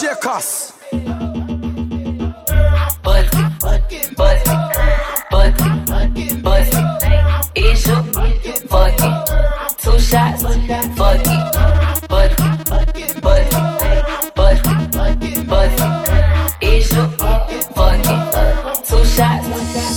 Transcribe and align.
Circus. 0.00 0.72
Buzzy, 3.02 3.44
buzzy, 3.60 4.14
buzzy, 5.30 6.40
buzzy. 6.40 6.80
Is 7.54 7.86
you 7.86 7.96
fucking 8.70 9.16
two 9.76 9.98
shots? 10.00 10.42
Fuck 10.42 10.56
it. 10.56 10.96
Buzzy, 12.08 12.46
buzzy, 13.20 13.60
buzzy, 14.34 15.44
buzzy. 15.44 15.84
Is 16.62 16.90
you 16.92 17.06
fucking 17.18 18.22
two 18.82 19.04
shots? 19.04 19.46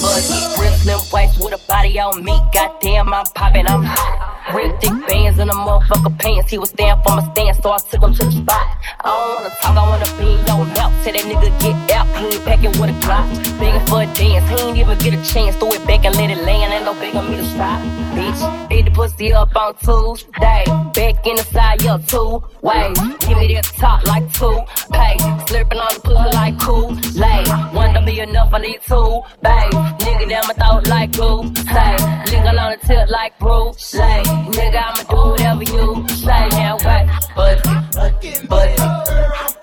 Fuck 0.00 0.30
it. 0.30 1.42
With 1.42 1.54
a 1.54 1.58
body 1.66 1.98
on 1.98 2.22
me. 2.22 2.40
Goddamn, 2.52 3.12
I'm 3.12 3.26
popping, 3.34 3.66
I'm 3.66 3.82
hot. 3.82 4.27
Real 4.54 4.76
thick 4.78 5.06
bands 5.06 5.38
in 5.38 5.48
the 5.48 5.54
motherfucker 5.54 6.18
pants. 6.18 6.50
He 6.50 6.58
was 6.58 6.70
stand 6.70 7.02
for 7.04 7.16
my 7.16 7.32
stand, 7.32 7.56
so 7.62 7.70
I 7.70 7.78
took 7.78 8.02
him 8.02 8.14
to 8.14 8.24
the 8.24 8.32
spot. 8.32 8.66
I 9.00 9.08
don't 9.08 9.34
wanna 9.34 9.50
talk, 9.60 9.76
I 9.76 9.88
wanna 9.90 10.08
be 10.16 10.40
in 10.40 10.46
your 10.46 10.64
mouth. 10.76 11.04
Tell 11.04 11.12
that 11.12 11.24
nigga 11.28 11.50
get 11.60 11.96
out, 11.96 12.06
he 12.16 12.26
ain't 12.26 12.44
packing 12.44 12.72
with 12.80 12.90
a 12.90 12.96
Glock. 13.04 13.26
Begging 13.60 13.86
for 13.86 14.02
a 14.02 14.06
dance, 14.14 14.48
he 14.48 14.66
ain't 14.66 14.78
even 14.78 14.98
get 14.98 15.12
a 15.12 15.22
chance. 15.32 15.56
Throw 15.56 15.72
it 15.72 15.86
back 15.86 16.04
and 16.06 16.16
let 16.16 16.30
it 16.30 16.42
land, 16.44 16.72
ain't 16.72 16.84
no 16.84 16.94
begging 16.94 17.30
me 17.30 17.36
to 17.36 17.44
stop. 17.44 17.80
Bitch, 18.16 18.68
beat 18.68 18.84
the 18.86 18.90
pussy 18.90 19.32
up 19.32 19.54
on 19.54 19.74
Tuesday. 19.76 20.64
Back 20.94 21.26
in 21.26 21.36
the 21.36 21.44
side, 21.52 21.82
yeah, 21.82 21.98
two 22.06 22.42
ways. 22.62 22.98
Give 23.20 23.36
me 23.36 23.54
that 23.54 23.64
top 23.76 24.04
like 24.06 24.32
two 24.32 24.58
pay. 24.90 25.16
Slurping 25.44 25.80
on 25.80 25.92
the 25.94 26.00
pussy 26.00 26.36
like 26.36 26.58
cool 26.58 26.96
lay. 27.14 27.44
One 27.76 27.92
to 27.94 28.02
be 28.02 28.20
enough, 28.20 28.52
I 28.54 28.58
need 28.60 28.80
two, 28.86 29.20
babe. 29.42 29.97
Nigga 30.18 30.30
down 30.30 30.42
my 30.48 30.54
throat 30.54 30.86
like 30.88 31.12
glue. 31.12 31.54
Say, 31.54 31.96
nigga 32.26 32.50
on 32.58 32.70
the 32.72 32.78
tip 32.84 33.08
like 33.08 33.38
Bruce. 33.38 33.94
Lay. 33.94 34.22
Nigga, 34.50 34.82
I'ma 34.82 35.02
do 35.08 35.16
whatever 35.30 35.62
you 35.62 36.08
say. 36.08 36.48
Now 36.58 36.76
what? 36.82 37.06
Buzzy, 37.36 38.46
buzzy, 38.48 38.82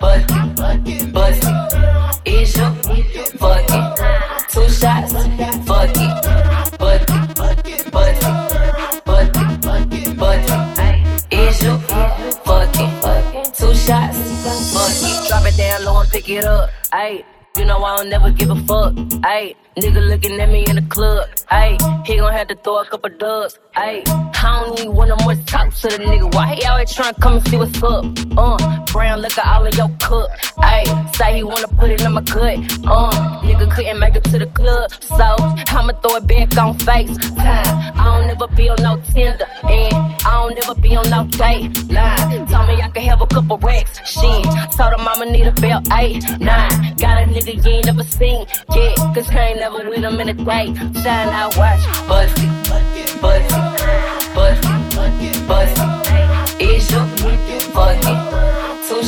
buzzy, 0.00 1.06
buzzy. 1.12 1.52
Is 2.24 2.56
you 2.56 2.70
fucking 3.36 3.86
two 4.48 4.68
shots? 4.70 5.12
Fuck 5.12 5.28
it. 5.36 6.16
Buzzy, 6.78 7.16
buzzy, 7.36 7.90
buzzy, 9.04 10.14
buzzy. 10.14 10.56
Is 11.32 11.62
you 11.62 11.76
fucking 12.46 12.92
two 13.52 13.74
shots? 13.74 14.18
Fuck 14.72 14.96
it. 15.02 15.28
Drop 15.28 15.44
it 15.44 15.56
down 15.58 15.84
low 15.84 16.00
and 16.00 16.10
pick 16.10 16.30
it 16.30 16.44
up. 16.46 16.70
Ayy. 16.94 17.24
You 17.58 17.64
know 17.64 17.82
I 17.82 17.96
don't 17.96 18.10
never 18.10 18.30
give 18.30 18.50
a 18.50 18.56
fuck. 18.66 18.92
Ayy, 19.24 19.56
nigga 19.78 20.06
looking 20.06 20.38
at 20.38 20.50
me 20.50 20.64
in 20.68 20.76
the 20.76 20.82
club. 20.82 21.26
Ayy, 21.50 21.80
he 22.06 22.16
gon' 22.16 22.30
have 22.30 22.48
to 22.48 22.54
throw 22.56 22.80
a 22.80 22.84
couple 22.84 23.08
dubs. 23.08 23.58
Ayy, 23.74 24.04
I 24.46 24.62
don't 24.62 24.78
need 24.78 24.88
one 24.90 25.10
of 25.10 25.20
more 25.22 25.34
talk 25.46 25.74
to 25.74 25.88
the 25.88 25.98
nigga. 25.98 26.32
Why 26.32 26.54
he 26.54 26.64
always 26.66 26.94
tryna 26.94 27.20
come 27.20 27.34
and 27.38 27.48
see 27.48 27.56
what's 27.56 27.82
up? 27.82 28.04
Uh, 28.38 28.84
brown 28.92 29.20
liquor 29.20 29.42
all 29.44 29.66
in 29.66 29.72
your 29.74 29.88
cup. 29.98 30.30
Ayy, 30.58 31.16
say 31.16 31.36
he 31.38 31.42
wanna 31.42 31.66
put 31.66 31.90
it 31.90 32.00
in 32.00 32.12
my 32.12 32.20
gut. 32.20 32.58
Uh, 32.86 33.10
nigga 33.42 33.68
couldn't 33.74 33.98
make 33.98 34.14
it 34.14 34.22
to 34.24 34.38
the 34.38 34.46
club, 34.46 34.92
so 35.00 35.26
I'ma 35.76 35.94
throw 36.00 36.16
it 36.16 36.26
back 36.28 36.56
on 36.58 36.78
face. 36.78 37.16
Time, 37.34 37.92
I 37.98 38.04
don't 38.04 38.28
never 38.28 38.46
be 38.54 38.68
on 38.68 38.80
no 38.82 39.02
Tinder, 39.12 39.46
and 39.64 39.94
I 40.24 40.30
don't 40.38 40.54
never 40.54 40.80
be 40.80 40.94
on 40.94 41.10
no 41.10 41.24
date. 41.26 41.74
Line, 41.90 42.46
told 42.46 42.68
me 42.68 42.80
I 42.80 42.88
could 42.94 43.02
have 43.02 43.22
a 43.22 43.26
couple 43.26 43.58
racks. 43.58 43.98
Shit, 44.08 44.44
told 44.78 44.94
him 44.94 45.08
I'ma 45.08 45.24
need 45.24 45.48
a 45.48 45.52
belt 45.52 45.88
eight, 45.94 46.22
nine. 46.38 46.94
Got 46.98 47.20
a 47.20 47.26
nigga 47.26 47.64
you 47.64 47.70
ain't 47.72 47.86
never 47.86 48.04
seen 48.04 48.46
yet, 48.76 48.96
cause 49.12 49.28
I 49.28 49.48
ain't 49.48 49.58
never 49.58 49.78
with 49.90 50.04
him 50.04 50.20
in 50.20 50.28
a 50.28 50.34
day. 50.34 50.66
Shine 51.02 51.30
out, 51.34 51.56
watch, 51.56 51.82
buzzy, 52.06 52.46
buzzy, 52.68 53.20
buzzy, 53.20 53.75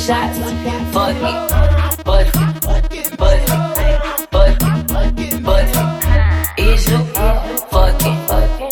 shots? 0.09 0.39
Fuck 0.39 1.17
it, 1.17 2.03
buzzy, 2.03 2.33
buzzy, 3.19 3.52
buzzy, 4.30 5.39
buzzy. 5.42 5.80
Is 6.57 6.89
you 6.89 6.98
fucking 7.70 8.18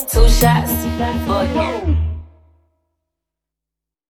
two 0.08 0.28
shots? 0.30 0.72
Fuck 1.26 1.56
it. 1.56 1.95